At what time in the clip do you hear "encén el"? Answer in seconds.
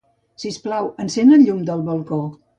1.05-1.45